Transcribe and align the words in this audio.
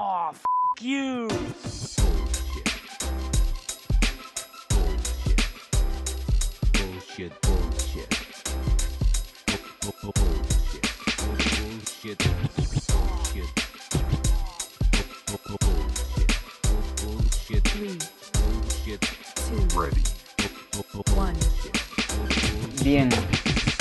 Oh, 0.00 0.30
f 0.32 0.44
you. 0.80 1.28
Bullshit, 6.72 7.32
bullshit. 7.42 8.08
Bu- 9.82 9.92
bu- 10.02 10.12
Bullshit. 10.14 10.86
Bullshit. 11.58 12.18
Bullshit. 12.88 13.48
Bu- 15.26 15.38
bu- 15.48 15.58
Bullshit. 15.66 16.30
Bu- 16.62 16.94
Bullshit. 17.02 17.64
Three, 17.64 17.98
Bullshit. 18.38 19.00
two, 19.34 19.80
Ready. 19.80 20.02
Bu- 20.38 20.84
bu- 20.92 21.02
bu- 21.04 21.16
one. 21.20 21.34
Bullshit. 21.34 22.84
Bien, 22.84 23.08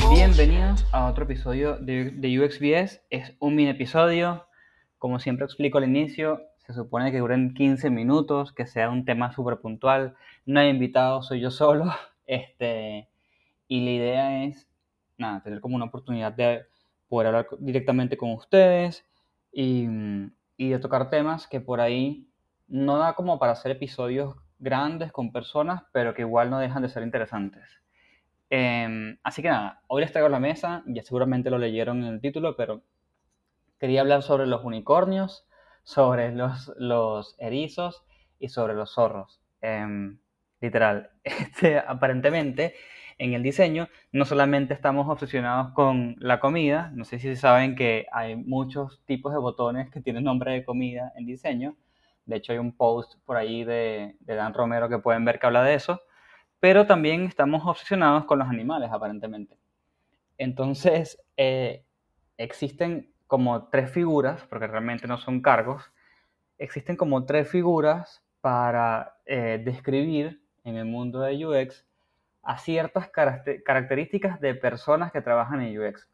bienvenidos 0.09 0.83
a 0.91 1.05
otro 1.05 1.23
episodio 1.25 1.75
de, 1.77 2.11
de 2.11 2.39
UXBS. 2.39 3.01
Es 3.11 3.33
un 3.39 3.55
mini 3.55 3.69
episodio. 3.69 4.46
Como 4.97 5.19
siempre 5.19 5.45
explico 5.45 5.77
al 5.77 5.85
inicio, 5.85 6.41
se 6.57 6.73
supone 6.73 7.11
que 7.11 7.19
duren 7.19 7.53
15 7.53 7.89
minutos, 7.89 8.51
que 8.51 8.65
sea 8.65 8.89
un 8.89 9.05
tema 9.05 9.31
súper 9.31 9.57
puntual. 9.59 10.15
No 10.45 10.59
hay 10.59 10.69
invitados, 10.69 11.27
soy 11.27 11.39
yo 11.41 11.51
solo. 11.51 11.85
Este, 12.29 13.07
y 13.69 13.85
la 13.85 13.91
idea 13.91 14.43
es, 14.43 14.67
nada, 15.17 15.41
tener 15.41 15.61
como 15.61 15.77
una 15.77 15.85
oportunidad 15.85 16.33
de 16.33 16.65
poder 17.07 17.27
hablar 17.27 17.47
directamente 17.59 18.17
con 18.17 18.31
ustedes 18.33 19.05
y, 19.49 19.87
y 20.57 20.69
de 20.69 20.79
tocar 20.79 21.09
temas 21.09 21.47
que 21.47 21.61
por 21.61 21.79
ahí 21.79 22.27
no 22.67 22.97
da 22.97 23.13
como 23.15 23.39
para 23.39 23.53
hacer 23.53 23.71
episodios 23.71 24.35
grandes 24.59 25.11
con 25.13 25.31
personas, 25.31 25.83
pero 25.93 26.13
que 26.13 26.23
igual 26.23 26.49
no 26.49 26.59
dejan 26.59 26.81
de 26.81 26.89
ser 26.89 27.03
interesantes. 27.03 27.63
Em, 28.49 29.17
así 29.23 29.41
que 29.41 29.49
nada, 29.49 29.81
hoy 29.87 30.01
les 30.01 30.11
traigo 30.11 30.29
la 30.29 30.39
mesa, 30.39 30.83
ya 30.87 31.03
seguramente 31.03 31.49
lo 31.49 31.57
leyeron 31.57 32.03
en 32.03 32.13
el 32.13 32.21
título, 32.21 32.55
pero 32.55 32.81
quería 33.79 34.01
hablar 34.01 34.23
sobre 34.23 34.47
los 34.47 34.63
unicornios, 34.63 35.45
sobre 35.83 36.31
los, 36.31 36.73
los 36.77 37.35
erizos 37.39 38.03
y 38.39 38.49
sobre 38.49 38.73
los 38.73 38.93
zorros. 38.93 39.41
Em, 39.61 40.19
literal, 40.61 41.11
este, 41.23 41.79
aparentemente 41.79 42.75
en 43.17 43.33
el 43.33 43.41
diseño 43.41 43.89
no 44.11 44.25
solamente 44.25 44.73
estamos 44.73 45.09
obsesionados 45.09 45.73
con 45.73 46.15
la 46.19 46.39
comida, 46.39 46.91
no 46.93 47.03
sé 47.03 47.19
si 47.19 47.35
saben 47.35 47.75
que 47.75 48.05
hay 48.11 48.35
muchos 48.35 49.03
tipos 49.05 49.33
de 49.33 49.39
botones 49.39 49.89
que 49.89 50.01
tienen 50.01 50.23
nombre 50.23 50.51
de 50.53 50.63
comida 50.63 51.13
en 51.15 51.25
diseño. 51.25 51.75
De 52.25 52.37
hecho, 52.37 52.51
hay 52.51 52.59
un 52.59 52.75
post 52.75 53.15
por 53.25 53.37
ahí 53.37 53.63
de, 53.63 54.17
de 54.19 54.35
Dan 54.35 54.53
Romero 54.53 54.89
que 54.89 54.99
pueden 54.99 55.25
ver 55.25 55.39
que 55.39 55.47
habla 55.47 55.63
de 55.63 55.75
eso 55.75 56.01
pero 56.59 56.87
también 56.87 57.25
estamos 57.25 57.63
obsesionados 57.65 58.25
con 58.25 58.39
los 58.39 58.47
animales, 58.47 58.89
aparentemente. 58.91 59.57
Entonces, 60.37 61.19
eh, 61.37 61.83
existen 62.37 63.11
como 63.27 63.67
tres 63.69 63.91
figuras, 63.91 64.43
porque 64.49 64.67
realmente 64.67 65.07
no 65.07 65.17
son 65.17 65.41
cargos, 65.41 65.83
existen 66.57 66.95
como 66.95 67.25
tres 67.25 67.49
figuras 67.49 68.23
para 68.41 69.17
eh, 69.25 69.61
describir 69.63 70.41
en 70.63 70.75
el 70.75 70.85
mundo 70.85 71.19
de 71.21 71.45
UX 71.45 71.85
a 72.43 72.57
ciertas 72.57 73.11
caracte- 73.11 73.61
características 73.63 74.39
de 74.39 74.55
personas 74.55 75.11
que 75.11 75.21
trabajan 75.21 75.61
en 75.61 75.79
UX, 75.79 76.07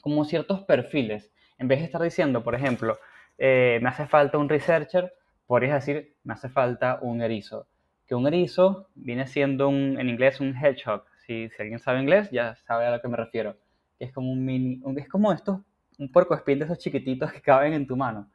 como 0.00 0.24
ciertos 0.24 0.62
perfiles. 0.62 1.30
En 1.58 1.68
vez 1.68 1.80
de 1.80 1.84
estar 1.86 2.02
diciendo, 2.02 2.42
por 2.42 2.54
ejemplo, 2.54 2.98
eh, 3.38 3.78
me 3.82 3.88
hace 3.90 4.06
falta 4.06 4.38
un 4.38 4.48
researcher, 4.48 5.12
podrías 5.46 5.84
decir, 5.84 6.16
me 6.24 6.34
hace 6.34 6.48
falta 6.48 6.98
un 7.02 7.22
erizo 7.22 7.66
que 8.12 8.14
un 8.14 8.26
erizo 8.26 8.88
viene 8.94 9.26
siendo 9.26 9.70
un, 9.70 9.98
en 9.98 10.08
inglés 10.10 10.38
un 10.40 10.54
hedgehog. 10.54 11.04
Si, 11.26 11.48
si 11.48 11.62
alguien 11.62 11.78
sabe 11.78 12.00
inglés, 12.02 12.30
ya 12.30 12.56
sabe 12.56 12.84
a 12.84 12.90
lo 12.90 13.00
que 13.00 13.08
me 13.08 13.16
refiero. 13.16 13.56
Es 13.98 14.12
como 14.12 14.30
un 14.32 14.44
mini, 14.44 14.82
es 14.98 15.08
como 15.08 15.32
estos, 15.32 15.60
un 15.98 16.10
puercoespín 16.10 16.58
de 16.58 16.64
esos 16.66 16.78
chiquititos 16.78 17.32
que 17.32 17.40
caben 17.40 17.72
en 17.72 17.86
tu 17.86 17.96
mano. 17.96 18.30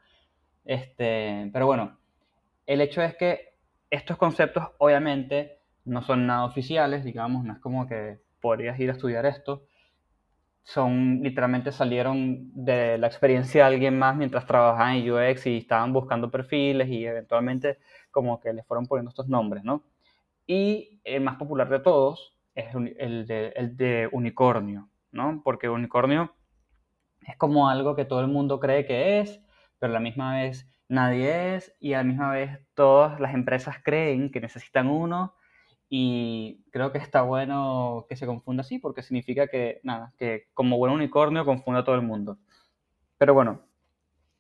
Este, 0.66 1.50
pero 1.54 1.66
bueno, 1.66 1.98
el 2.66 2.82
hecho 2.82 3.02
es 3.02 3.16
que 3.16 3.54
estos 3.90 4.18
conceptos 4.18 4.66
obviamente 4.78 5.60
no 5.86 6.02
son 6.02 6.28
nada 6.28 6.46
oficiales, 6.46 7.04
digamos, 7.04 7.46
no 7.46 7.54
es 7.54 7.60
como 7.60 7.88
que 7.88 8.20
podrías 8.42 8.80
ir 8.80 8.90
a 8.90 8.94
estudiar 8.94 9.26
esto. 9.26 9.64
Son, 10.64 11.22
literalmente 11.24 11.72
salieron 11.72 12.52
de 12.54 12.98
la 12.98 13.08
experiencia 13.08 13.64
de 13.64 13.74
alguien 13.74 13.98
más 13.98 14.18
mientras 14.18 14.46
trabajaba 14.46 14.94
en 14.94 15.10
UX 15.10 15.48
y 15.48 15.58
estaban 15.58 15.94
buscando 15.94 16.30
perfiles 16.30 16.90
y 16.90 17.06
eventualmente 17.06 17.78
como 18.12 18.42
que 18.42 18.52
le 18.52 18.64
fueron 18.64 18.86
poniendo 18.86 19.10
estos 19.10 19.30
nombres, 19.30 19.64
¿no? 19.64 19.84
Y 20.46 21.00
el 21.06 21.22
más 21.22 21.38
popular 21.38 21.70
de 21.70 21.80
todos 21.80 22.34
es 22.54 22.74
el 22.76 23.26
de, 23.26 23.54
el 23.56 23.78
de 23.78 24.10
unicornio, 24.12 24.90
¿no? 25.12 25.42
Porque 25.44 25.70
unicornio 25.70 26.34
es 27.28 27.38
como 27.38 27.70
algo 27.70 27.96
que 27.96 28.06
todo 28.06 28.22
el 28.22 28.28
mundo 28.28 28.60
cree 28.60 28.86
que 28.86 29.20
es, 29.20 29.42
pero 29.80 29.92
a 29.92 29.94
la 29.94 30.00
misma 30.00 30.36
vez 30.36 30.68
nadie 30.88 31.56
es, 31.56 31.76
y 31.80 31.94
a 31.94 31.98
la 31.98 32.04
misma 32.04 32.32
vez 32.32 32.60
todas 32.74 33.20
las 33.20 33.34
empresas 33.34 33.78
creen 33.84 34.32
que 34.32 34.42
necesitan 34.42 34.88
uno, 34.88 35.36
y 35.90 36.64
creo 36.72 36.92
que 36.92 36.98
está 36.98 37.22
bueno 37.22 38.06
que 38.10 38.16
se 38.16 38.26
confunda 38.26 38.62
así, 38.62 38.80
porque 38.80 39.04
significa 39.04 39.48
que, 39.48 39.80
nada, 39.84 40.14
que 40.18 40.48
como 40.54 40.78
buen 40.78 40.92
unicornio 40.94 41.46
confunda 41.46 41.82
a 41.82 41.84
todo 41.84 41.96
el 41.96 42.02
mundo. 42.02 42.38
Pero 43.18 43.34
bueno, 43.34 43.62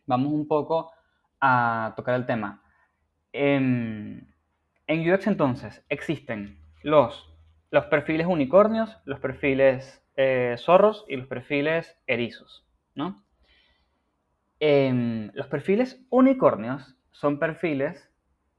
vamos 0.05 0.33
un 0.33 0.47
poco 0.47 0.91
a 1.39 1.93
tocar 1.95 2.15
el 2.15 2.25
tema. 2.25 2.61
En, 3.31 4.33
en 4.87 5.13
UX 5.13 5.27
entonces 5.27 5.83
existen 5.89 6.59
los, 6.83 7.29
los 7.71 7.85
perfiles 7.85 8.27
unicornios, 8.27 8.97
los 9.05 9.19
perfiles 9.19 10.03
eh, 10.15 10.55
zorros 10.57 11.05
y 11.07 11.15
los 11.15 11.27
perfiles 11.27 11.97
erizos, 12.07 12.66
¿no? 12.97 13.23
Em, 14.59 15.29
los 15.33 15.47
perfiles 15.47 16.03
unicornios 16.09 16.97
son 17.11 17.39
perfiles, 17.39 18.09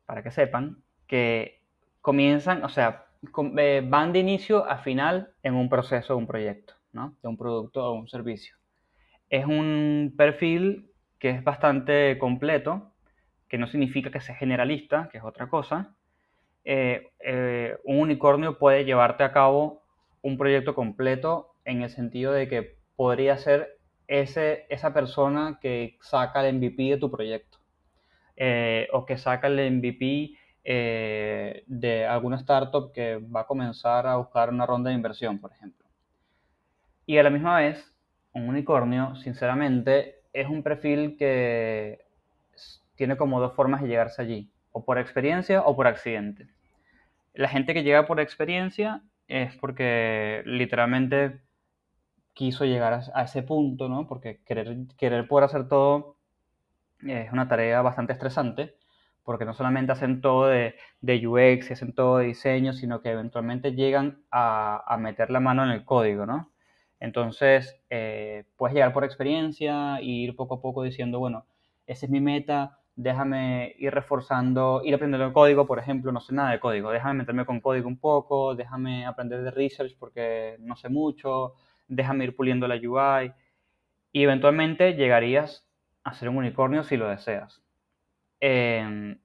para 0.06 0.22
que 0.22 0.30
sepan, 0.30 0.82
que 1.06 1.60
comienzan, 2.00 2.64
o 2.64 2.68
sea, 2.68 3.06
eh, 3.58 3.82
van 3.84 4.12
de 4.12 4.20
inicio 4.20 4.64
a 4.64 4.78
final 4.78 5.32
en 5.42 5.54
un 5.54 5.68
proceso 5.68 6.16
un 6.16 6.26
proyecto, 6.26 6.74
¿no? 6.92 7.16
De 7.20 7.28
un 7.28 7.36
producto 7.36 7.84
o 7.84 7.92
un 7.92 8.08
servicio. 8.08 8.56
Es 9.28 9.44
un 9.44 10.14
perfil 10.16 10.90
que 11.18 11.30
es 11.30 11.44
bastante 11.44 12.16
completo, 12.18 12.92
que 13.48 13.58
no 13.58 13.66
significa 13.66 14.10
que 14.10 14.20
sea 14.20 14.36
generalista, 14.36 15.08
que 15.10 15.18
es 15.18 15.24
otra 15.24 15.48
cosa. 15.48 15.96
Eh, 16.64 17.08
eh, 17.20 17.76
un 17.84 17.98
unicornio 17.98 18.58
puede 18.58 18.84
llevarte 18.84 19.24
a 19.24 19.32
cabo 19.32 19.82
un 20.22 20.38
proyecto 20.38 20.74
completo 20.74 21.54
en 21.64 21.82
el 21.82 21.90
sentido 21.90 22.32
de 22.32 22.48
que 22.48 22.78
podría 22.96 23.36
ser 23.36 23.77
ese, 24.08 24.66
esa 24.70 24.92
persona 24.92 25.58
que 25.60 25.98
saca 26.00 26.46
el 26.46 26.56
MVP 26.56 26.82
de 26.84 26.96
tu 26.96 27.10
proyecto 27.10 27.58
eh, 28.36 28.88
o 28.92 29.04
que 29.04 29.18
saca 29.18 29.46
el 29.48 29.70
MVP 29.76 30.36
eh, 30.64 31.64
de 31.66 32.06
alguna 32.06 32.36
startup 32.36 32.92
que 32.92 33.16
va 33.16 33.42
a 33.42 33.46
comenzar 33.46 34.06
a 34.06 34.16
buscar 34.16 34.50
una 34.50 34.66
ronda 34.66 34.90
de 34.90 34.96
inversión, 34.96 35.38
por 35.38 35.52
ejemplo. 35.52 35.86
Y 37.06 37.18
a 37.18 37.22
la 37.22 37.30
misma 37.30 37.58
vez, 37.58 37.94
un 38.32 38.48
unicornio, 38.48 39.14
sinceramente, 39.16 40.22
es 40.32 40.48
un 40.48 40.62
perfil 40.62 41.16
que 41.16 42.00
tiene 42.96 43.16
como 43.16 43.40
dos 43.40 43.54
formas 43.54 43.82
de 43.82 43.88
llegarse 43.88 44.22
allí, 44.22 44.50
o 44.72 44.84
por 44.84 44.98
experiencia 44.98 45.62
o 45.62 45.76
por 45.76 45.86
accidente. 45.86 46.48
La 47.34 47.48
gente 47.48 47.72
que 47.74 47.82
llega 47.82 48.06
por 48.06 48.20
experiencia 48.20 49.02
es 49.26 49.56
porque 49.56 50.42
literalmente 50.44 51.40
quiso 52.38 52.64
llegar 52.64 52.92
a, 53.14 53.22
ese 53.24 53.42
punto, 53.42 53.88
¿no? 53.88 54.06
Porque 54.06 54.40
querer, 54.46 54.76
querer 54.96 55.26
poder 55.26 55.46
hacer 55.46 55.66
todo 55.68 56.16
es 57.04 57.32
una 57.32 57.48
tarea 57.48 57.82
bastante 57.82 58.12
estresante, 58.12 58.76
porque 59.24 59.44
no 59.44 59.54
solamente 59.54 59.90
hacen 59.90 60.20
todo 60.20 60.46
de, 60.46 60.76
de 61.00 61.26
UX 61.26 61.72
hacen 61.72 61.92
todo 61.94 62.18
de 62.18 62.26
diseño, 62.26 62.72
sino 62.72 63.02
que 63.02 63.10
eventualmente 63.10 63.72
llegan 63.72 64.22
a, 64.30 64.84
a 64.86 64.96
meter 64.98 65.30
la 65.30 65.40
mano 65.40 65.64
en 65.64 65.70
el 65.70 65.84
código, 65.84 66.26
¿no? 66.26 66.52
Entonces, 67.00 67.76
eh, 67.90 68.44
puedes 68.56 68.74
llegar 68.74 68.92
por 68.92 69.04
experiencia 69.04 69.98
e 69.98 70.04
ir 70.04 70.36
poco 70.36 70.54
a 70.56 70.60
poco 70.60 70.84
diciendo, 70.84 71.18
bueno, 71.18 71.44
esa 71.88 72.06
es 72.06 72.12
mi 72.12 72.20
meta, 72.20 72.78
déjame 72.94 73.74
ir 73.78 73.92
reforzando, 73.92 74.82
ir 74.84 74.94
aprendiendo 74.94 75.26
el 75.26 75.32
código, 75.32 75.66
por 75.66 75.80
ejemplo, 75.80 76.12
no 76.12 76.20
sé 76.20 76.34
nada 76.34 76.52
de 76.52 76.60
código, 76.60 76.90
déjame 76.92 77.14
meterme 77.20 77.46
con 77.46 77.60
código 77.60 77.88
un 77.88 77.98
poco, 77.98 78.54
déjame 78.54 79.06
aprender 79.06 79.42
de 79.42 79.50
research 79.50 79.96
porque 79.98 80.56
no 80.60 80.76
sé 80.76 80.88
mucho, 80.88 81.54
déjame 81.88 82.24
ir 82.24 82.36
puliendo 82.36 82.68
la 82.68 82.76
UI 82.76 83.32
y 84.12 84.22
eventualmente 84.22 84.94
llegarías 84.94 85.66
a 86.04 86.14
ser 86.14 86.28
un 86.28 86.36
unicornio 86.36 86.84
si 86.84 86.96
lo 86.96 87.08
deseas. 87.08 87.62
Eh, 88.40 89.16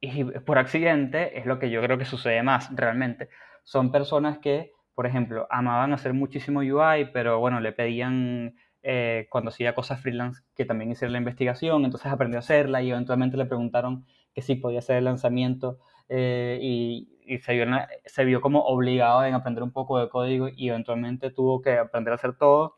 y 0.00 0.24
por 0.24 0.58
accidente 0.58 1.38
es 1.38 1.46
lo 1.46 1.58
que 1.58 1.70
yo 1.70 1.82
creo 1.82 1.98
que 1.98 2.04
sucede 2.04 2.42
más 2.42 2.74
realmente. 2.74 3.28
Son 3.64 3.90
personas 3.90 4.38
que, 4.38 4.72
por 4.94 5.06
ejemplo, 5.06 5.46
amaban 5.50 5.92
hacer 5.92 6.12
muchísimo 6.12 6.60
UI, 6.60 7.10
pero 7.12 7.38
bueno, 7.38 7.60
le 7.60 7.72
pedían 7.72 8.54
eh, 8.82 9.26
cuando 9.30 9.48
hacía 9.48 9.74
cosas 9.74 10.00
freelance 10.00 10.42
que 10.54 10.64
también 10.64 10.90
hiciera 10.90 11.10
la 11.10 11.18
investigación, 11.18 11.84
entonces 11.84 12.12
aprendió 12.12 12.38
a 12.38 12.40
hacerla 12.40 12.82
y 12.82 12.90
eventualmente 12.90 13.36
le 13.36 13.46
preguntaron 13.46 14.06
que 14.34 14.42
si 14.42 14.54
podía 14.56 14.80
hacer 14.80 14.96
el 14.96 15.04
lanzamiento 15.04 15.78
eh, 16.08 16.58
y, 16.60 17.38
se, 17.38 17.54
vio 17.54 17.66
se 18.04 18.24
vio 18.24 18.40
como 18.40 18.64
obligado 18.64 19.24
en 19.24 19.34
aprender 19.34 19.62
un 19.62 19.72
poco 19.72 19.98
de 19.98 20.08
código 20.08 20.48
y 20.48 20.68
eventualmente 20.68 21.30
tuvo 21.30 21.60
que 21.60 21.78
aprender 21.78 22.12
a 22.12 22.16
hacer 22.16 22.36
todo. 22.36 22.76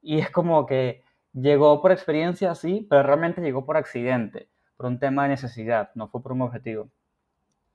Y 0.00 0.18
es 0.18 0.30
como 0.30 0.66
que 0.66 1.02
llegó 1.32 1.80
por 1.82 1.92
experiencia, 1.92 2.54
sí, 2.54 2.86
pero 2.88 3.02
realmente 3.02 3.40
llegó 3.42 3.64
por 3.66 3.76
accidente, 3.76 4.48
por 4.76 4.86
un 4.86 4.98
tema 4.98 5.24
de 5.24 5.30
necesidad, 5.30 5.90
no 5.94 6.08
fue 6.08 6.22
por 6.22 6.32
un 6.32 6.42
objetivo. 6.42 6.90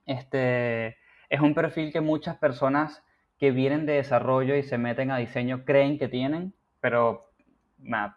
Este, 0.06 0.98
es 1.30 1.42
un 1.42 1.54
perfil 1.54 1.92
que 1.92 2.02
muchas 2.02 2.38
personas 2.38 3.04
que 3.38 3.52
vienen 3.52 3.86
de 3.86 3.94
desarrollo 3.94 4.56
y 4.56 4.64
se 4.64 4.78
meten 4.78 5.12
a 5.12 5.18
diseño 5.18 5.64
creen 5.66 6.00
que 6.00 6.08
tienen, 6.08 6.54
pero 6.80 7.32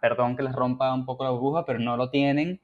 perdón 0.00 0.36
que 0.36 0.42
les 0.42 0.54
rompa 0.54 0.94
un 0.94 1.04
poco 1.04 1.24
la 1.24 1.30
burbuja, 1.30 1.64
pero 1.66 1.78
no 1.78 1.96
lo 1.96 2.10
tienen. 2.10 2.60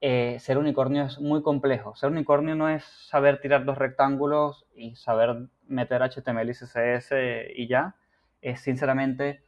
Eh, 0.00 0.36
ser 0.40 0.58
unicornio 0.58 1.04
es 1.04 1.18
muy 1.18 1.42
complejo. 1.42 1.94
Ser 1.96 2.10
unicornio 2.10 2.54
no 2.54 2.68
es 2.68 2.84
saber 2.84 3.40
tirar 3.40 3.64
dos 3.64 3.78
rectángulos 3.78 4.66
y 4.74 4.94
saber 4.96 5.48
meter 5.66 6.02
HTML 6.02 6.50
y 6.50 6.54
CSS 6.54 7.12
y 7.54 7.66
ya. 7.66 7.96
Es 8.42 8.60
sinceramente 8.60 9.42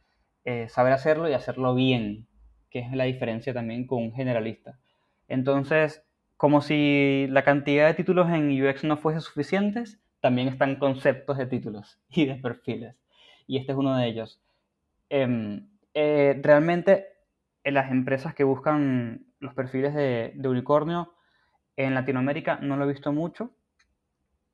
eh, 0.45 0.67
saber 0.69 0.93
hacerlo 0.93 1.29
y 1.29 1.33
hacerlo 1.33 1.75
bien, 1.75 2.27
que 2.69 2.79
es 2.79 2.91
la 2.91 3.03
diferencia 3.05 3.53
también 3.53 3.85
con 3.85 4.03
un 4.03 4.13
generalista. 4.13 4.79
Entonces, 5.27 6.03
como 6.37 6.61
si 6.61 7.27
la 7.29 7.43
cantidad 7.43 7.87
de 7.87 7.93
títulos 7.93 8.29
en 8.29 8.49
UX 8.49 8.83
no 8.83 8.97
fuese 8.97 9.21
suficientes, 9.21 10.01
también 10.21 10.47
están 10.47 10.77
conceptos 10.77 11.37
de 11.37 11.45
títulos 11.45 11.99
y 12.09 12.25
de 12.25 12.35
perfiles. 12.35 12.95
Y 13.47 13.57
este 13.57 13.73
es 13.73 13.77
uno 13.77 13.95
de 13.95 14.07
ellos. 14.07 14.41
Em, 15.09 15.69
eh, 15.93 16.39
realmente, 16.41 17.07
en 17.63 17.73
las 17.73 17.91
empresas 17.91 18.33
que 18.33 18.43
buscan 18.43 19.28
los 19.39 19.53
perfiles 19.53 19.93
de, 19.93 20.33
unicornio, 20.47 21.13
en 21.75 21.93
Latinoamérica 21.93 22.59
no 22.61 22.77
lo 22.77 22.85
he 22.85 22.93
visto 22.93 23.11
mucho. 23.11 23.51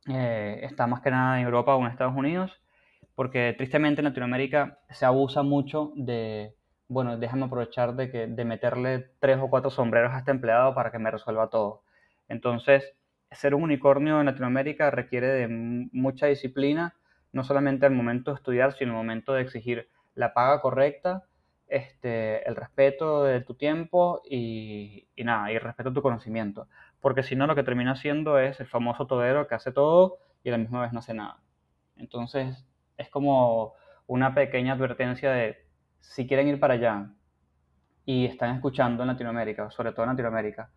Eh, 0.08 0.60
está 0.64 0.86
más 0.88 1.02
que 1.02 1.12
nada 1.12 1.40
en 1.40 1.46
Europa 1.46 1.76
o 1.76 1.82
en 1.82 1.92
Estados 1.92 2.16
Unidos, 2.16 2.62
porque 3.16 3.54
tristemente 3.58 4.02
en 4.02 4.06
Latinoamérica 4.06 4.80
se 4.90 5.06
abusa 5.06 5.42
mucho 5.42 5.92
de, 5.96 6.56
bueno, 6.88 7.18
déjame 7.18 7.46
aprovechar 7.46 7.96
de, 7.96 8.12
que, 8.12 8.28
de 8.28 8.46
meterle 8.46 9.12
tres 9.20 9.40
o 9.42 9.50
cuatro 9.50 9.72
sombreros 9.72 10.14
a 10.14 10.20
este 10.20 10.32
empleado 10.32 10.76
para 10.76 10.92
que 10.92 11.00
me 11.00 11.10
resuelva 11.10 11.50
todo. 11.50 11.82
Entonces, 12.28 12.94
ser 13.32 13.56
un 13.56 13.64
unicornio 13.64 14.20
en 14.20 14.28
Latinoamérica 14.28 14.92
requiere 14.92 15.28
de 15.28 15.48
mucha 15.48 16.28
disciplina, 16.28 16.96
no 17.32 17.44
solamente 17.44 17.86
al 17.86 17.94
momento 17.94 18.32
de 18.32 18.36
estudiar, 18.36 18.74
sino 18.74 18.92
al 18.92 18.98
momento 18.98 19.34
de 19.34 19.42
exigir 19.42 19.90
la 20.14 20.34
paga 20.34 20.62
correcta, 20.62 21.24
este, 21.76 22.48
el 22.48 22.56
respeto 22.56 23.26
de 23.26 23.42
tu 23.42 23.56
tiempo 23.56 24.22
y, 24.30 25.10
nada, 25.18 25.52
y 25.52 25.56
el 25.56 25.62
respeto 25.62 25.90
a 25.90 25.94
tu 25.94 26.02
conocimiento. 26.02 26.70
Porque 27.02 27.22
si 27.22 27.36
no, 27.36 27.48
lo 27.48 27.56
que 27.56 27.64
termina 27.64 27.92
haciendo 27.92 28.40
es 28.40 28.62
el 28.62 28.68
famoso 28.68 29.08
todero 29.08 29.48
que 29.48 29.56
hace 29.56 29.74
todo 29.74 30.20
y 30.42 30.50
a 30.50 30.54
la 30.54 30.58
misma 30.58 30.82
vez 30.82 30.94
no 30.94 31.00
hace 31.00 31.14
nada. 31.14 31.42
Entonces, 31.98 32.66
es 32.96 33.10
como 33.10 33.74
una 34.08 34.34
pequeña 34.34 34.74
advertencia 34.74 35.32
de 35.32 35.66
si 36.00 36.26
quieren 36.28 36.48
ir 36.48 36.62
para 36.62 36.76
allá 36.76 37.12
y 38.06 38.26
están 38.26 38.56
escuchando 38.56 39.04
en 39.04 39.08
Latinoamérica, 39.08 39.70
sobre 39.70 39.92
todo 39.92 40.04
en 40.04 40.12
Latinoamérica, 40.12 40.70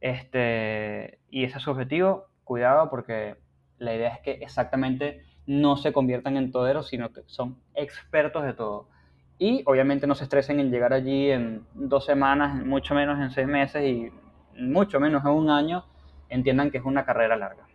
este, 0.00 1.20
y 1.30 1.44
ese 1.44 1.56
es 1.56 1.62
su 1.62 1.70
objetivo, 1.70 2.26
cuidado 2.44 2.90
porque 2.90 3.36
la 3.78 3.94
idea 3.94 4.08
es 4.08 4.20
que 4.20 4.32
exactamente 4.32 5.24
no 5.46 5.76
se 5.76 5.94
conviertan 5.94 6.36
en 6.36 6.52
toderos, 6.52 6.88
sino 6.88 7.10
que 7.10 7.22
son 7.26 7.58
expertos 7.74 8.44
de 8.44 8.52
todo. 8.52 8.88
Y 9.38 9.62
obviamente 9.66 10.06
no 10.06 10.14
se 10.14 10.24
estresen 10.24 10.60
en 10.60 10.70
llegar 10.70 10.92
allí 10.92 11.30
en 11.30 11.66
dos 11.74 12.04
semanas, 12.04 12.64
mucho 12.64 12.94
menos 12.94 13.18
en 13.18 13.30
seis 13.30 13.46
meses 13.46 13.84
y 13.84 14.10
mucho 14.56 15.00
menos 15.00 15.24
en 15.24 15.30
un 15.30 15.50
año, 15.50 15.84
entiendan 16.28 16.70
que 16.70 16.78
es 16.78 16.84
una 16.84 17.04
carrera 17.04 17.36
larga. 17.36 17.66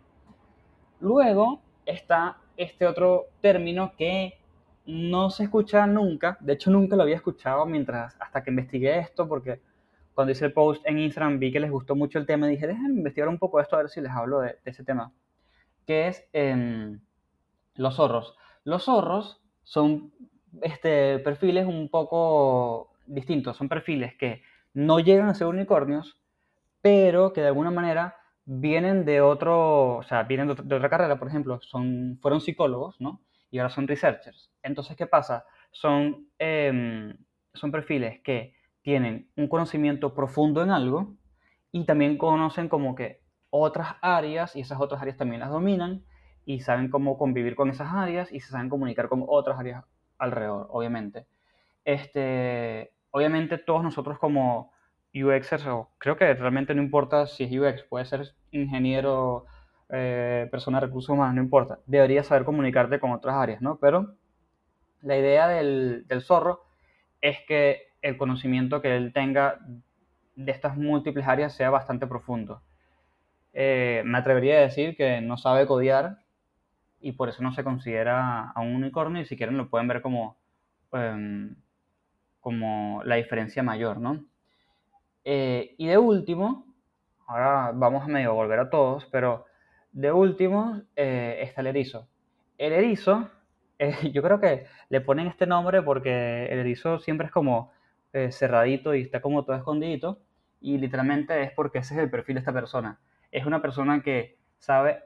Luego 1.00 1.62
está 1.86 2.38
este 2.56 2.86
otro 2.86 3.28
término 3.42 3.94
que 3.98 4.40
no 4.86 5.30
se 5.30 5.44
escucha 5.44 5.86
nunca, 5.86 6.38
de 6.40 6.54
hecho 6.54 6.72
nunca 6.72 6.96
lo 6.96 7.04
había 7.04 7.18
escuchado 7.18 7.66
mientras, 7.66 8.16
hasta 8.20 8.44
que 8.44 8.50
investigué 8.50 9.00
esto, 9.00 9.28
porque 9.28 9.62
cuando 10.14 10.32
hice 10.32 10.46
el 10.46 10.54
post 10.54 10.82
en 10.86 10.98
Instagram 10.98 11.40
vi 11.40 11.52
que 11.52 11.60
les 11.60 11.70
gustó 11.70 11.96
mucho 11.96 12.18
el 12.18 12.26
tema 12.26 12.48
y 12.48 12.52
dije, 12.52 12.68
déjenme 12.68 12.98
investigar 13.00 13.30
un 13.30 13.38
poco 13.38 13.60
esto 13.60 13.76
a 13.76 13.80
ver 13.80 13.90
si 13.90 14.02
les 14.02 14.12
hablo 14.12 14.40
de, 14.40 14.58
ese 14.66 14.84
tema, 14.84 15.12
que 15.86 16.08
es 16.08 16.28
em, 16.34 17.00
los 17.76 17.96
zorros. 17.96 18.36
Los 18.64 18.86
zorros 18.86 19.42
son 19.64 20.14
este, 20.62 21.20
perfiles 21.20 21.66
un 21.66 21.90
poco 21.90 22.94
distintos, 23.06 23.58
son 23.58 23.70
perfiles 23.70 24.16
que 24.16 24.42
no 24.74 25.00
llegan 25.00 25.30
a 25.30 25.34
ser 25.34 25.48
unicornios, 25.48 26.20
pero 26.82 27.34
que 27.34 27.42
de 27.42 27.48
alguna 27.48 27.72
manera 27.72 28.16
vienen 28.46 29.06
de 29.06 29.22
otro, 29.22 29.98
o 29.98 30.04
sea, 30.04 30.24
vienen 30.24 30.48
de, 30.48 30.76
otra 30.76 30.90
carrera, 30.90 31.20
por 31.20 31.28
ejemplo, 31.28 31.60
son, 31.62 32.18
fueron 32.22 32.42
psicólogos, 32.42 33.00
¿no? 33.02 33.22
Y 33.52 33.60
ahora 33.60 33.70
son 33.70 33.88
researchers. 33.88 34.52
Entonces, 34.64 34.96
¿qué 34.96 35.08
pasa? 35.08 35.46
Son, 35.72 36.28
em, 36.40 37.18
son 37.54 37.72
perfiles 37.72 38.22
que 38.22 38.56
tienen 38.82 39.30
un 39.36 39.48
conocimiento 39.48 40.14
profundo 40.14 40.64
en 40.64 40.72
algo 40.72 41.16
y 41.72 41.86
también 41.86 42.18
conocen 42.18 42.70
como 42.70 42.96
que 42.96 43.22
otras 43.50 43.96
áreas 44.02 44.56
y 44.56 44.62
esas 44.62 44.80
otras 44.80 45.02
áreas 45.02 45.18
también 45.18 45.42
las 45.42 45.50
dominan 45.50 46.06
y 46.46 46.62
saben 46.62 46.90
cómo 46.90 47.18
convivir 47.18 47.56
con 47.56 47.70
esas 47.70 47.94
áreas 47.94 48.32
y 48.32 48.40
se 48.40 48.52
saben 48.52 48.70
comunicar 48.70 49.10
con 49.10 49.26
otras 49.28 49.60
áreas 49.60 49.86
alrededor, 50.18 50.68
obviamente. 50.70 51.26
Este, 51.86 52.92
obviamente 53.12 53.58
todos 53.58 53.84
nosotros 53.84 54.20
como 54.20 54.72
UXers, 55.14 55.66
creo 55.98 56.18
que 56.18 56.34
realmente 56.34 56.76
no 56.76 56.82
importa 56.82 57.28
si 57.28 57.46
es 57.46 57.52
UX, 57.52 57.84
puede 57.84 58.06
ser 58.06 58.36
ingeniero, 58.52 59.46
eh, 59.90 60.48
persona 60.52 60.80
de 60.80 60.88
recursos 60.88 61.10
humanos, 61.10 61.36
no 61.36 61.42
importa, 61.42 61.80
deberías 61.86 62.28
saber 62.28 62.46
comunicarte 62.46 63.00
con 63.00 63.12
otras 63.12 63.36
áreas, 63.36 63.62
¿no? 63.62 63.78
Pero 63.80 64.16
la 65.02 65.18
idea 65.18 65.48
del, 65.48 66.06
del 66.08 66.22
zorro 66.22 66.66
es 67.22 67.38
que 67.48 67.88
el 68.02 68.18
conocimiento 68.18 68.82
que 68.82 68.96
él 68.96 69.14
tenga 69.14 69.60
de 70.36 70.52
estas 70.52 70.78
múltiples 70.78 71.28
áreas 71.28 71.54
sea 71.54 71.70
bastante 71.70 72.06
profundo. 72.08 72.62
Eh, 73.54 74.04
me 74.06 74.20
atrevería 74.20 74.58
a 74.58 74.62
decir 74.62 74.96
que 74.96 75.20
no 75.22 75.38
sabe 75.38 75.66
codear 75.66 76.20
y 77.00 77.14
por 77.14 77.30
eso 77.30 77.44
no 77.44 77.54
se 77.54 77.64
considera 77.64 78.52
a 78.52 78.62
un 78.62 78.76
unicornio 78.76 79.22
y 79.22 79.26
si 79.26 79.38
quieren 79.38 79.58
lo 79.58 79.70
pueden 79.70 79.88
ver 79.88 80.02
como, 80.02 80.38
em, 80.94 81.56
como 82.42 83.02
la 83.04 83.16
diferencia 83.16 83.64
mayor, 83.64 84.00
¿no? 84.00 84.26
Eh, 85.24 85.76
y 85.78 85.88
de 85.88 85.98
último, 85.98 86.66
ahora 87.28 87.72
vamos 87.74 88.04
a 88.04 88.08
medio 88.08 88.34
volver 88.34 88.60
a 88.60 88.70
todos, 88.70 89.06
pero 89.12 89.46
de 89.92 90.12
último 90.12 90.82
eh, 90.96 91.40
está 91.42 91.62
el 91.62 91.68
erizo. 91.68 92.08
El 92.58 92.74
erizo, 92.74 93.30
yo 94.14 94.22
creo 94.24 94.40
que 94.40 94.66
le 94.90 95.02
ponen 95.02 95.28
este 95.28 95.46
nombre 95.46 95.82
porque 95.82 96.46
el 96.46 96.60
erizo 96.60 97.00
siempre 97.00 97.28
es 97.28 97.34
como 97.34 97.72
eh, 98.14 98.32
cerradito 98.32 98.96
y 98.96 99.02
está 99.02 99.22
como 99.22 99.44
todo 99.44 99.56
escondidito. 99.56 100.20
Y 100.60 100.78
literalmente 100.78 101.44
es 101.44 101.52
porque 101.52 101.80
ese 101.80 101.94
es 101.96 102.00
el 102.00 102.10
perfil 102.10 102.36
de 102.36 102.40
esta 102.40 102.54
persona. 102.54 103.00
Es 103.32 103.46
una 103.46 103.62
persona 103.62 104.02
que 104.02 104.38
sabe 104.58 105.04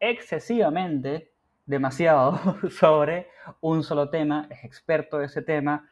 excesivamente, 0.00 1.32
demasiado 1.64 2.38
sobre 2.70 3.28
un 3.60 3.82
solo 3.82 4.10
tema, 4.10 4.46
es 4.50 4.64
experto 4.64 5.18
de 5.18 5.26
ese 5.26 5.42
tema, 5.42 5.88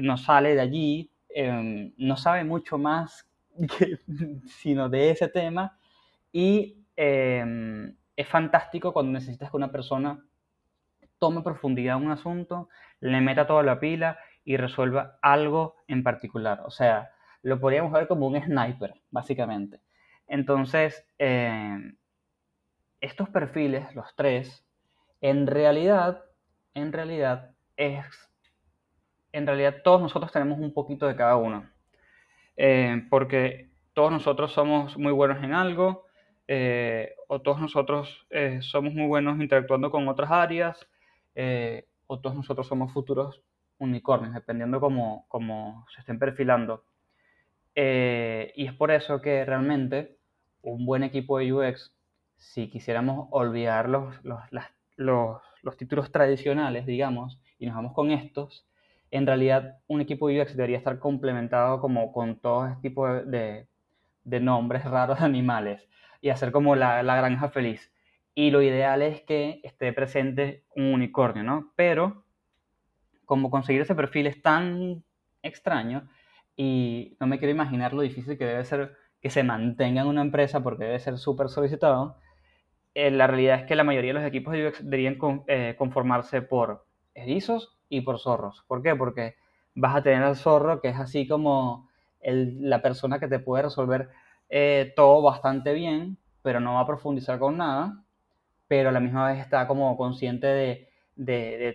no 0.00 0.16
sale 0.16 0.54
de 0.54 0.60
allí, 0.60 1.10
em, 1.28 1.92
no 1.96 2.16
sabe 2.16 2.44
mucho 2.44 2.78
más 2.78 3.28
sino 4.46 4.88
de 4.88 5.10
ese 5.10 5.28
tema. 5.28 5.78
Y 6.32 6.84
em, 6.96 7.96
es 8.16 8.28
fantástico 8.28 8.92
cuando 8.92 9.12
necesitas 9.12 9.50
que 9.50 9.56
una 9.56 9.72
persona 9.72 10.22
tome 11.18 11.42
profundidad 11.42 11.98
en 11.98 12.06
un 12.06 12.12
asunto, 12.12 12.68
le 13.00 13.20
meta 13.20 13.46
toda 13.46 13.62
la 13.62 13.78
pila 13.78 14.18
y 14.44 14.56
resuelva 14.56 15.18
algo 15.22 15.76
en 15.86 16.02
particular. 16.02 16.62
O 16.64 16.70
sea, 16.70 17.10
lo 17.42 17.60
podríamos 17.60 17.92
ver 17.92 18.06
como 18.08 18.26
un 18.26 18.40
sniper, 18.40 18.94
básicamente. 19.10 19.80
Entonces, 20.26 21.06
eh, 21.18 21.92
estos 23.00 23.28
perfiles, 23.28 23.94
los 23.94 24.06
tres, 24.16 24.64
en 25.20 25.46
realidad, 25.46 26.24
en 26.74 26.92
realidad 26.92 27.54
es, 27.76 28.04
en 29.32 29.46
realidad 29.46 29.82
todos 29.82 30.00
nosotros 30.00 30.32
tenemos 30.32 30.58
un 30.58 30.72
poquito 30.72 31.06
de 31.06 31.16
cada 31.16 31.36
uno. 31.36 31.68
Eh, 32.56 33.06
porque 33.08 33.70
todos 33.94 34.12
nosotros 34.12 34.52
somos 34.52 34.96
muy 34.96 35.12
buenos 35.12 35.42
en 35.42 35.54
algo, 35.54 36.04
eh, 36.46 37.14
o 37.28 37.40
todos 37.40 37.60
nosotros 37.60 38.26
somos 38.60 38.92
muy 38.92 39.06
buenos 39.06 39.40
interactuando 39.40 39.90
con 39.90 40.08
otras 40.08 40.30
áreas, 40.30 40.78
o 42.06 42.20
todos 42.20 42.36
nosotros 42.36 42.66
somos 42.66 42.92
futuros 42.92 43.42
unicornios, 43.78 44.34
dependiendo 44.34 44.80
cómo, 44.80 45.24
cómo 45.28 45.86
se 45.94 46.00
estén 46.00 46.18
perfilando. 46.18 46.84
Eh, 47.74 48.52
y 48.56 48.66
es 48.66 48.74
por 48.74 48.90
eso 48.90 49.20
que 49.20 49.44
realmente 49.44 50.18
un 50.62 50.84
buen 50.84 51.02
equipo 51.02 51.38
de 51.38 51.52
UX, 51.52 51.94
si 52.40 52.68
quisiéramos 52.68 53.28
olvidar 53.30 53.88
los, 53.88 54.16
los, 54.24 54.40
los, 54.96 55.76
títulos 55.76 56.10
tradicionales, 56.10 56.86
digamos, 56.86 57.38
y 57.58 57.66
nos 57.66 57.76
vamos 57.76 57.92
con 57.92 58.10
estos, 58.10 58.66
en 59.10 59.26
realidad 59.26 59.78
un 59.86 60.00
equipo 60.00 60.28
de 60.28 60.40
UX 60.40 60.56
debería 60.56 60.78
estar 60.78 60.98
complementado 60.98 61.80
como 61.80 62.12
con 62.12 62.40
todo 62.40 62.66
este 62.66 62.80
tipo 62.80 63.06
de, 63.06 63.68
de 64.24 64.40
nombres 64.40 64.84
raros 64.84 65.18
de 65.18 65.26
animales 65.26 65.86
y 66.22 66.30
hacer 66.30 66.50
como 66.50 66.76
la, 66.76 67.02
la, 67.02 67.16
granja 67.16 67.50
feliz. 67.50 67.92
Y 68.34 68.50
lo 68.50 68.62
ideal 68.62 69.02
es 69.02 69.20
que 69.22 69.60
esté 69.62 69.92
presente 69.92 70.64
un 70.74 70.94
unicornio, 70.94 71.42
¿no? 71.42 71.72
Pero 71.76 72.24
como 73.26 73.50
conseguir 73.50 73.82
ese 73.82 73.94
perfil 73.94 74.26
es 74.28 74.40
tan 74.40 75.04
extraño 75.42 76.08
y 76.56 77.16
no 77.20 77.26
me 77.26 77.38
quiero 77.38 77.52
imaginar 77.52 77.92
lo 77.92 78.02
difícil 78.02 78.38
que 78.38 78.46
debe 78.46 78.64
ser 78.64 78.96
que 79.20 79.30
se 79.30 79.42
mantenga 79.42 80.02
en 80.02 80.08
una 80.08 80.22
empresa 80.22 80.62
porque 80.62 80.84
debe 80.84 80.98
ser 80.98 81.18
súper 81.18 81.48
solicitado, 81.48 82.16
eh, 82.94 83.10
la 83.10 83.26
realidad 83.26 83.60
es 83.60 83.66
que 83.66 83.74
la 83.76 83.84
mayoría 83.84 84.10
de 84.12 84.20
los 84.20 84.28
equipos 84.28 84.52
de 84.54 84.64
UX 84.66 84.84
deberían 84.84 85.18
eh, 85.46 85.74
conformarse 85.78 86.42
por 86.42 86.86
erizos 87.14 87.78
y 87.88 88.00
por 88.02 88.18
zorros. 88.18 88.64
¿Por 88.68 88.82
qué? 88.82 88.94
Porque 88.96 89.36
vas 89.74 89.96
a 89.96 90.02
tener 90.02 90.22
al 90.22 90.36
zorro 90.36 90.80
que 90.80 90.88
es 90.88 90.96
así 90.98 91.26
como 91.28 91.88
la 92.22 92.82
persona 92.82 93.18
que 93.18 93.28
te 93.28 93.38
puede 93.38 93.64
resolver 93.64 94.10
eh, 94.50 94.92
todo 94.96 95.22
bastante 95.22 95.72
bien, 95.72 96.18
pero 96.42 96.60
no 96.60 96.74
va 96.74 96.80
a 96.80 96.86
profundizar 96.86 97.38
con 97.38 97.56
nada, 97.56 98.04
pero 98.68 98.90
a 98.90 98.92
la 98.92 99.00
misma 99.00 99.28
vez 99.30 99.40
está 99.40 99.66
como 99.66 99.96
consciente 99.96 100.46
de- 100.46 100.88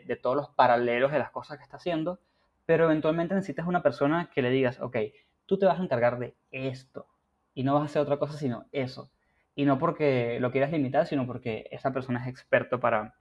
de 0.05 0.15
todos 0.15 0.35
los 0.35 0.49
paralelos 0.49 1.11
de 1.11 1.19
las 1.19 1.31
cosas 1.31 1.57
que 1.57 1.63
está 1.63 1.77
haciendo, 1.77 2.19
pero 2.65 2.85
eventualmente 2.85 3.35
necesitas 3.35 3.67
una 3.67 3.83
persona 3.83 4.29
que 4.33 4.41
le 4.41 4.49
digas, 4.49 4.79
ok, 4.81 4.97
tú 5.45 5.57
te 5.59 5.65
vas 5.65 5.79
a 5.79 5.83
encargar 5.83 6.17
de 6.19 6.35
esto 6.51 7.07
y 7.53 7.63
no 7.63 7.73
vas 7.75 7.83
a 7.83 7.85
hacer 7.85 8.01
otra 8.01 8.17
cosa 8.17 8.37
sino 8.37 8.65
eso. 8.71 9.11
Y 9.55 9.65
no 9.65 9.79
porque 9.79 10.39
lo 10.39 10.51
quieras 10.51 10.71
limitar, 10.71 11.07
sino 11.07 11.25
porque 11.25 11.67
esa 11.71 11.93
persona 11.93 12.21
es 12.23 12.27
experto 12.29 12.79
para, 12.79 13.15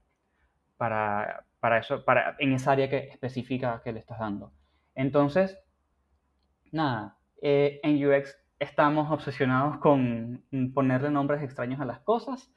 para, 0.78 1.46
para 1.60 1.78
eso, 1.78 2.04
para, 2.04 2.36
en 2.40 2.54
esa 2.54 2.72
área 2.72 2.90
que, 2.90 2.98
específica 3.10 3.82
que 3.84 3.92
le 3.92 4.00
estás 4.00 4.18
dando. 4.20 4.52
Entonces, 4.94 5.58
nada, 6.72 7.18
eh, 7.42 7.80
en 7.82 8.04
UX 8.04 8.36
estamos 8.58 9.10
obsesionados 9.10 9.78
con 9.78 10.44
ponerle 10.74 11.10
nombres 11.10 11.42
extraños 11.42 11.80
a 11.80 11.84
las 11.84 12.00
cosas 12.00 12.52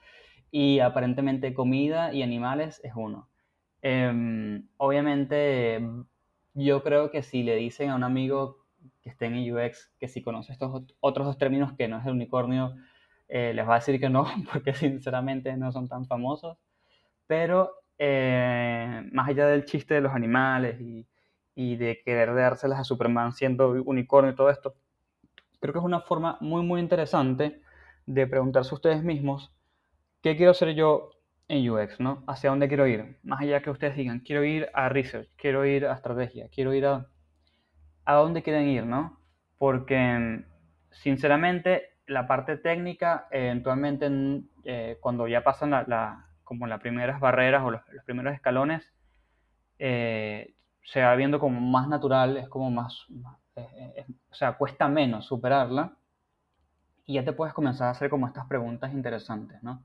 y 0.52 0.80
aparentemente 0.80 1.54
comida 1.54 2.14
y 2.14 2.24
animales 2.24 2.80
es 2.84 2.94
uno. 2.96 3.30
Em, 3.82 4.68
obviamente, 4.78 5.82
yo 6.54 6.84
creo 6.84 7.12
que 7.12 7.24
si 7.24 7.44
le 7.44 7.56
dicen 7.56 7.90
a 7.90 7.96
un 7.96 8.04
amigo 8.04 8.58
que 9.02 9.10
esté 9.10 9.26
en 9.28 9.54
UX 9.54 9.92
que 10.00 10.08
si 10.08 10.22
conoce 10.24 10.54
estos 10.54 10.72
ot- 10.72 10.96
otros 11.00 11.28
dos 11.28 11.38
términos 11.38 11.74
que 11.74 11.88
no 11.88 12.00
es 12.00 12.06
el 12.06 12.14
unicornio, 12.14 12.76
eh, 13.28 13.54
les 13.54 13.68
va 13.68 13.74
a 13.76 13.80
decir 13.80 14.00
que 14.00 14.10
no, 14.10 14.26
porque 14.52 14.74
sinceramente 14.74 15.56
no 15.58 15.72
son 15.72 15.88
tan 15.88 16.06
famosos. 16.06 16.58
Pero 17.28 17.72
eh, 17.98 19.10
más 19.12 19.30
allá 19.30 19.48
del 19.48 19.66
chiste 19.66 19.96
de 19.96 20.02
los 20.02 20.14
animales 20.14 20.80
y, 20.82 21.06
y 21.56 21.76
de 21.78 22.02
querer 22.06 22.34
dárselas 22.36 22.80
a 22.80 22.84
Superman 22.84 23.34
siendo 23.34 23.72
unicornio 23.84 24.32
y 24.32 24.36
todo 24.36 24.50
esto, 24.50 24.76
creo 25.60 25.74
que 25.74 25.80
es 25.80 25.86
una 25.86 26.02
forma 26.02 26.38
muy, 26.42 26.64
muy 26.64 26.80
interesante 26.82 27.62
de 28.06 28.28
preguntarse 28.28 28.74
ustedes 28.74 29.04
mismos 29.04 29.52
¿qué 30.22 30.36
quiero 30.36 30.52
hacer 30.52 30.74
yo 30.74 31.12
en 31.48 31.70
UX, 31.70 32.00
¿no? 32.00 32.24
¿Hacia 32.28 32.50
dónde 32.50 32.68
quiero 32.68 32.88
ir? 32.88 33.18
Más 33.24 33.42
allá 33.42 33.62
que 33.62 33.70
ustedes 33.70 33.96
digan, 33.96 34.20
quiero 34.20 34.44
ir 34.44 34.70
a 34.74 34.90
research, 34.90 35.30
quiero 35.38 35.66
ir 35.66 35.86
a 35.86 35.94
estrategia, 35.94 36.50
quiero 36.50 36.74
ir 36.74 36.86
a... 36.86 37.08
¿A 38.04 38.16
dónde 38.16 38.44
quieren 38.44 38.68
ir, 38.68 38.86
no? 38.86 39.20
Porque, 39.58 40.44
sinceramente, 40.92 41.97
la 42.08 42.28
parte 42.28 42.58
técnica, 42.58 43.28
eh, 43.32 43.48
eventualmente, 43.48 44.06
en- 44.08 44.50
eh, 44.66 44.98
cuando 45.02 45.28
ya 45.28 45.44
pasan 45.44 45.72
la, 45.72 46.28
como 46.44 46.68
las 46.68 46.80
primeras 46.82 47.20
barreras 47.20 47.64
o 47.64 47.72
los, 47.72 47.82
primeros 48.06 48.34
escalones, 48.34 48.94
eh, 49.80 50.56
se 50.84 51.02
va 51.04 51.16
viendo 51.16 51.40
como 51.40 51.62
más 51.62 51.88
natural, 51.90 52.38
es 52.38 52.50
como 52.50 52.72
más, 52.72 53.06
más- 53.10 53.38
eh, 53.58 54.06
o 54.32 54.36
sea, 54.36 54.54
cuesta 54.58 54.88
menos 54.88 55.26
superarla 55.26 55.98
y 57.06 57.14
ya 57.16 57.24
te 57.26 57.34
puedes 57.34 57.54
comenzar 57.54 57.88
a 57.88 57.92
hacer 57.92 58.10
como 58.10 58.28
estas 58.28 58.46
preguntas 58.48 58.92
interesantes, 58.94 59.62
¿no? 59.64 59.84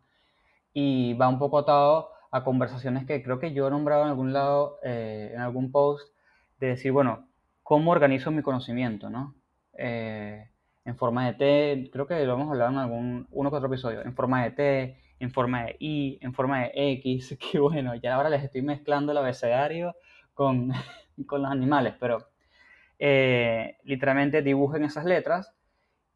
y 0.75 1.15
va 1.15 1.29
un 1.29 1.39
poco 1.41 1.59
atado 1.61 2.11
a 2.33 2.45
conversaciones 2.45 3.07
que 3.07 3.23
creo 3.23 3.41
que 3.41 3.55
yo 3.55 3.69
he 3.69 3.73
nombrado 3.73 4.05
en 4.05 4.11
algún 4.11 4.33
lado, 4.35 4.79
en 4.83 5.41
algún 5.41 5.73
post, 5.73 6.15
de 6.61 6.69
decir, 6.69 6.93
bueno, 6.93 7.29
¿cómo 7.65 7.93
organizo 7.93 8.31
mi 8.33 8.43
conocimiento, 8.43 9.11
no? 9.11 9.35
En 10.85 10.97
forma 10.97 11.27
de 11.27 11.35
T, 11.35 11.91
creo 11.93 12.07
que 12.07 12.25
lo 12.25 12.35
hemos 12.35 12.51
hablado 12.51 12.71
en 12.73 12.79
algún 12.79 13.27
uno 13.31 13.51
que 13.51 13.57
otro 13.57 13.69
episodio, 13.69 14.03
en 14.03 14.15
forma 14.15 14.43
de 14.45 14.51
T, 14.51 14.99
en 15.21 15.31
forma 15.31 15.65
de 15.65 15.77
I, 15.79 16.19
en 16.21 16.35
forma 16.35 16.63
de 16.63 16.73
X, 16.75 17.37
que 17.53 17.59
bueno, 17.59 17.95
ya 17.95 18.15
ahora 18.15 18.31
les 18.31 18.43
estoy 18.43 18.63
mezclando 18.63 19.13
el 19.13 19.19
abecedario 19.19 19.95
con, 20.35 20.73
con 21.27 21.43
los 21.43 21.51
animales, 21.51 21.95
pero 22.01 22.29
eh, 22.99 23.79
literalmente 23.85 24.43
dibujen 24.43 24.85
esas 24.85 25.05
letras 25.05 25.55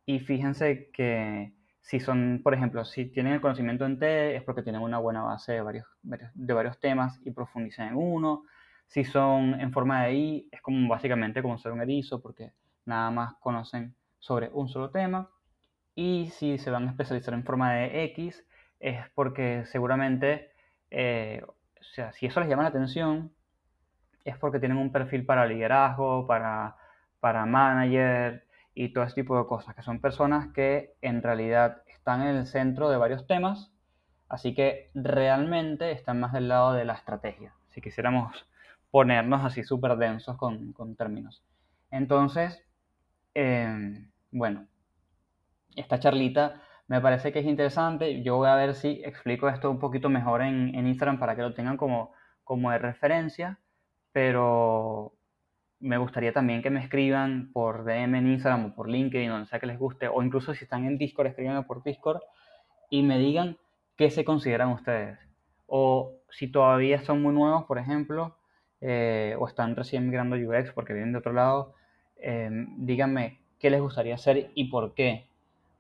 y 0.05 0.21
fíjense 0.21 0.91
que 0.93 1.53
si 1.81 2.01
son, 2.01 2.41
por 2.43 2.53
ejemplo, 2.53 2.85
si 2.85 3.07
tienen 3.07 3.35
el 3.35 3.41
conocimiento 3.41 3.87
en 3.87 3.99
T, 3.99 4.37
es 4.37 4.43
porque 4.43 4.63
tienen 4.63 4.83
una 4.83 4.99
buena 4.99 5.23
base 5.23 5.53
de 5.53 5.61
varios, 5.61 5.87
de 6.03 6.53
varios 6.53 6.81
temas 6.81 7.21
y 7.25 7.31
profundizan 7.31 7.89
en 7.89 7.97
uno. 7.97 8.43
Si 8.89 9.05
son 9.05 9.61
en 9.61 9.73
forma 9.73 10.05
de 10.05 10.15
I, 10.15 10.49
es 10.51 10.61
como 10.63 10.89
básicamente 10.89 11.43
como 11.43 11.59
ser 11.59 11.71
un 11.71 11.81
erizo, 11.81 12.21
porque 12.21 12.53
nada 12.87 13.11
más 13.13 13.35
conocen 13.41 13.95
sobre 14.27 14.51
un 14.53 14.69
solo 14.69 14.91
tema. 14.91 15.31
Y 15.95 16.31
si 16.31 16.59
se 16.59 16.71
van 16.71 16.89
a 16.89 16.91
especializar 16.91 17.33
en 17.33 17.45
forma 17.45 17.73
de 17.75 18.05
X, 18.05 18.45
es 18.81 18.99
porque 19.15 19.65
seguramente, 19.67 20.51
eh, 20.91 21.43
o 21.47 21.85
sea, 21.95 22.13
si 22.13 22.27
eso 22.27 22.41
les 22.41 22.49
llama 22.49 22.65
la 22.65 22.71
atención, 22.71 23.33
es 24.25 24.37
porque 24.37 24.59
tienen 24.59 24.79
un 24.79 24.91
perfil 24.91 25.25
para 25.25 25.47
liderazgo, 25.47 26.27
para, 26.27 26.77
para 27.21 27.47
manager 27.47 28.45
y 28.75 28.93
todo 28.93 29.05
ese 29.05 29.15
tipo 29.15 29.39
de 29.39 29.47
cosas, 29.47 29.75
que 29.77 29.83
son 29.83 30.01
personas 30.01 30.53
que 30.53 30.97
en 31.01 31.23
realidad 31.23 31.83
están 31.87 32.23
en 32.23 32.37
el 32.37 32.47
centro 32.47 32.91
de 32.91 32.97
varios 32.97 33.27
temas, 33.27 33.73
así 34.29 34.55
que 34.55 34.91
realmente 34.95 35.93
están 35.93 36.21
más 36.21 36.33
del 36.33 36.49
lado 36.49 36.73
de 36.73 36.85
la 36.85 36.95
estrategia, 36.95 37.55
si 37.69 37.81
quisiéramos 37.81 38.47
ponernos 38.91 39.45
así 39.45 39.63
súper 39.63 39.97
densos 39.97 40.37
con, 40.37 40.73
con 40.73 40.97
términos. 40.97 41.45
Entonces, 41.91 42.63
eh, 43.35 44.09
bueno, 44.31 44.67
esta 45.77 45.99
charlita 45.99 46.63
me 46.89 47.01
parece 47.01 47.33
que 47.33 47.41
es 47.41 47.47
interesante. 47.47 48.23
Yo 48.23 48.37
voy 48.37 48.49
a 48.49 48.55
ver 48.55 48.75
si 48.75 49.03
explico 49.05 49.49
esto 49.49 49.71
un 49.71 49.79
poquito 49.79 50.09
mejor 50.09 50.43
en, 50.43 50.75
Instagram 50.75 51.19
para 51.19 51.37
que 51.37 51.43
lo 51.43 51.55
tengan 51.55 51.77
como, 51.77 52.13
como 52.45 52.71
de 52.71 52.79
referencia, 52.79 53.59
pero 54.13 55.13
me 55.81 55.99
gustaría 55.99 56.33
también 56.33 56.63
que 56.63 56.71
me 56.71 56.81
escriban 56.81 57.51
por 57.53 57.85
DM 57.85 58.19
en 58.19 58.27
Instagram 58.29 58.67
o 58.67 58.75
por 58.75 58.89
LinkedIn, 58.89 59.29
donde 59.29 59.47
sea 59.47 59.61
que 59.61 59.67
les 59.67 59.79
guste, 59.79 60.09
o 60.09 60.23
incluso 60.23 60.55
si 60.55 60.65
están 60.65 60.87
en 60.87 60.99
Discord, 60.99 61.29
escríbanme 61.29 61.65
por 61.65 61.83
Discord 61.83 62.21
y 62.89 63.03
me 63.03 63.19
digan 63.19 63.59
qué 63.97 64.11
se 64.11 64.25
consideran 64.25 64.71
ustedes. 64.71 65.19
O 65.67 66.13
si 66.31 66.49
todavía 66.49 67.01
son 67.03 67.23
muy 67.23 67.35
nuevos, 67.35 67.65
por 67.65 67.79
ejemplo, 67.79 68.37
eh, 68.81 69.35
o 69.39 69.49
están 69.49 69.75
recién 69.75 70.07
migrando 70.07 70.37
a 70.37 70.39
UX 70.39 70.73
porque 70.73 70.93
vienen 70.93 71.13
de 71.13 71.19
otro 71.19 71.33
lado, 71.33 71.75
eh, 72.17 72.49
díganme 72.79 73.41
qué 73.59 73.71
les 73.71 73.81
gustaría 73.81 74.15
hacer 74.15 74.51
y 74.55 74.65
por 74.65 74.95
qué. 74.95 75.27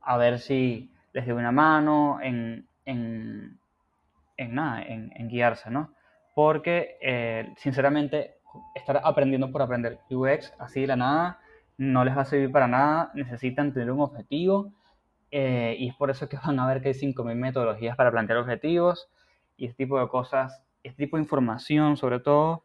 A 0.00 0.16
ver 0.16 0.38
si 0.38 0.90
les 1.12 1.26
doy 1.26 1.36
una 1.36 1.52
mano 1.52 2.20
en, 2.22 2.66
en, 2.84 3.58
en 4.36 4.54
nada, 4.54 4.82
en, 4.82 5.28
guiarse, 5.28 5.70
¿no? 5.70 5.92
Porque, 6.34 6.98
eh, 7.00 7.52
sinceramente, 7.56 8.36
estar 8.74 9.00
aprendiendo 9.02 9.50
por 9.50 9.62
aprender 9.62 9.98
UX 10.10 10.52
así 10.58 10.82
de 10.82 10.86
la 10.88 10.96
nada 10.96 11.40
no 11.78 12.04
les 12.04 12.16
va 12.16 12.22
a 12.22 12.24
servir 12.26 12.52
para 12.52 12.68
nada. 12.68 13.10
Necesitan 13.14 13.72
tener 13.72 13.90
un 13.90 14.00
objetivo 14.00 14.72
eh, 15.30 15.76
y 15.78 15.88
es 15.88 15.94
por 15.94 16.10
eso 16.10 16.28
que 16.28 16.36
van 16.36 16.58
a 16.60 16.66
ver 16.66 16.80
que 16.80 16.88
hay 16.88 16.94
5.000 16.94 17.34
metodologías 17.34 17.96
para 17.96 18.10
plantear 18.10 18.38
objetivos 18.38 19.08
y 19.56 19.66
este 19.66 19.84
tipo 19.84 19.98
de 19.98 20.08
cosas, 20.08 20.62
este 20.82 21.04
tipo 21.04 21.16
de 21.16 21.22
información 21.22 21.96
sobre 21.96 22.20
todo, 22.20 22.64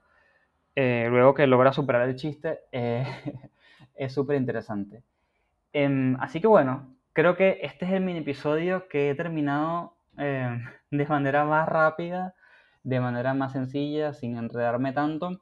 eh, 0.75 1.08
luego 1.10 1.34
que 1.34 1.48
logra 1.48 1.74
superar 1.74 2.08
el 2.08 2.15
chiste, 2.15 2.60
es 4.05 4.13
súper 4.13 4.38
interesante. 4.38 5.03
Em, 5.74 6.17
así 6.20 6.41
que 6.41 6.48
bueno, 6.48 6.96
creo 7.13 7.36
que 7.38 7.60
este 7.62 7.86
es 7.86 7.91
el 7.91 8.01
mini 8.01 8.20
episodio 8.20 8.88
que 8.89 9.12
he 9.12 9.15
terminado 9.15 9.96
em, 10.17 10.65
de 10.91 11.05
manera 11.08 11.46
más 11.46 11.67
rápida, 11.70 12.36
de 12.84 13.00
manera 13.00 13.34
más 13.34 13.53
sencilla, 13.53 14.13
sin 14.13 14.38
enredarme 14.38 14.93
tanto. 14.93 15.41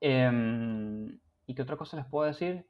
Em, 0.00 1.18
¿y 1.46 1.54
qué 1.54 1.62
otra 1.62 1.76
cosa 1.76 1.96
les 1.96 2.06
puedo 2.06 2.26
decir? 2.26 2.66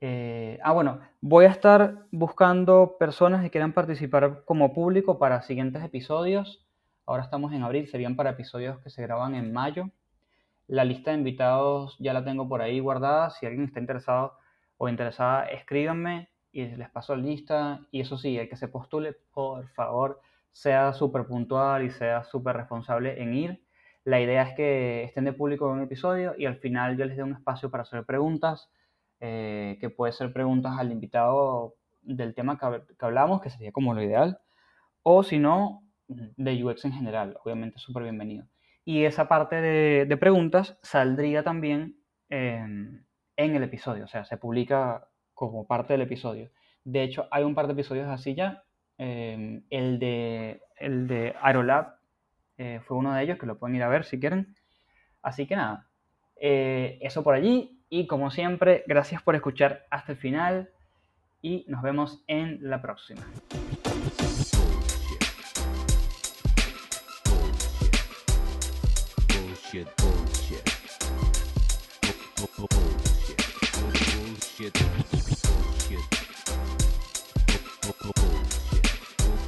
Eh, 0.00 0.58
ah, 0.64 0.72
bueno, 0.72 1.00
voy 1.20 1.44
a 1.44 1.50
estar 1.50 2.06
buscando 2.10 2.96
personas 2.98 3.42
que 3.42 3.50
quieran 3.50 3.72
participar 3.72 4.44
como 4.44 4.74
público 4.74 5.18
para 5.18 5.42
siguientes 5.42 5.84
episodios. 5.84 6.66
Ahora 7.06 7.22
estamos 7.22 7.52
en 7.52 7.62
abril, 7.62 7.86
serían 7.88 8.16
para 8.16 8.30
episodios 8.30 8.80
que 8.80 8.90
se 8.90 9.02
graban 9.02 9.36
en 9.36 9.52
mayo. 9.52 9.90
La 10.72 10.86
lista 10.86 11.10
de 11.10 11.18
invitados 11.18 11.96
ya 11.98 12.14
la 12.14 12.24
tengo 12.24 12.48
por 12.48 12.62
ahí 12.62 12.80
guardada. 12.80 13.28
Si 13.28 13.44
alguien 13.44 13.66
está 13.66 13.78
interesado 13.78 14.38
o 14.78 14.88
interesada, 14.88 15.44
escríbanme 15.44 16.30
y 16.50 16.64
les 16.64 16.88
paso 16.88 17.14
la 17.14 17.22
lista. 17.22 17.86
Y 17.90 18.00
eso 18.00 18.16
sí, 18.16 18.38
el 18.38 18.48
que 18.48 18.56
se 18.56 18.68
postule, 18.68 19.12
por 19.34 19.68
favor, 19.74 20.22
sea 20.50 20.94
súper 20.94 21.26
puntual 21.26 21.84
y 21.84 21.90
sea 21.90 22.24
súper 22.24 22.56
responsable 22.56 23.22
en 23.22 23.34
ir. 23.34 23.62
La 24.04 24.18
idea 24.22 24.44
es 24.44 24.54
que 24.56 25.04
estén 25.04 25.26
de 25.26 25.34
público 25.34 25.66
en 25.66 25.76
un 25.76 25.82
episodio 25.82 26.34
y 26.38 26.46
al 26.46 26.56
final 26.56 26.96
yo 26.96 27.04
les 27.04 27.18
dé 27.18 27.22
un 27.22 27.34
espacio 27.34 27.70
para 27.70 27.82
hacer 27.82 28.06
preguntas, 28.06 28.70
eh, 29.20 29.76
que 29.78 29.90
puede 29.90 30.12
ser 30.14 30.32
preguntas 30.32 30.78
al 30.78 30.90
invitado 30.90 31.74
del 32.00 32.34
tema 32.34 32.58
que, 32.58 32.94
que 32.98 33.04
hablamos, 33.04 33.42
que 33.42 33.50
sería 33.50 33.72
como 33.72 33.92
lo 33.92 34.02
ideal, 34.02 34.40
o 35.02 35.22
si 35.22 35.38
no, 35.38 35.82
de 36.08 36.64
UX 36.64 36.86
en 36.86 36.92
general, 36.92 37.36
obviamente 37.44 37.78
súper 37.78 38.04
bienvenido. 38.04 38.46
Y 38.84 39.04
esa 39.04 39.28
parte 39.28 39.56
de, 39.56 40.16
preguntas 40.16 40.78
saldría 40.82 41.42
también 41.42 41.96
en 42.28 43.04
el 43.36 43.62
episodio, 43.62 44.04
o 44.04 44.08
sea, 44.08 44.24
se 44.24 44.36
publica 44.36 45.06
como 45.34 45.66
parte 45.66 45.92
del 45.92 46.02
episodio. 46.02 46.50
De 46.84 47.02
hecho, 47.02 47.28
hay 47.30 47.44
un 47.44 47.54
par 47.54 47.66
de 47.66 47.72
episodios 47.72 48.08
así 48.08 48.34
ya. 48.34 48.64
Eh, 48.98 49.62
el 49.70 49.98
de, 49.98 50.62
el 50.76 51.06
de 51.06 51.34
Aerolab 51.40 51.96
eh, 52.58 52.80
fue 52.84 52.96
uno 52.96 53.12
de 53.14 53.22
ellos, 53.22 53.38
que 53.38 53.46
lo 53.46 53.58
pueden 53.58 53.76
ir 53.76 53.82
a 53.82 53.88
ver 53.88 54.04
si 54.04 54.20
quieren. 54.20 54.54
Así 55.22 55.46
que 55.46 55.56
nada, 55.56 55.88
eh, 56.36 56.98
eso 57.00 57.22
por 57.22 57.34
allí. 57.34 57.78
Y 57.88 58.06
como 58.06 58.30
siempre, 58.30 58.84
gracias 58.86 59.22
por 59.22 59.34
escuchar 59.34 59.86
hasta 59.90 60.12
el 60.12 60.18
final. 60.18 60.70
Y 61.40 61.64
nos 61.68 61.82
vemos 61.82 62.22
en 62.28 62.58
la 62.62 62.80
próxima. 62.80 63.22
Bullshit. 69.72 69.96
Bullshit. 69.96 70.66
Bullshit. 72.36 73.40
Bullshit. 74.52 74.74
Bullshit. 75.62 76.06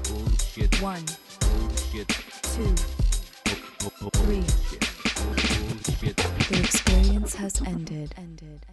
Bullshit. 0.08 0.72
One, 0.80 1.04
Bullshit. 1.40 2.08
two, 2.54 2.74
three. 4.14 4.46
The 6.48 6.58
experience 6.58 7.34
has 7.34 7.60
ended. 7.66 8.14
Ended. 8.16 8.64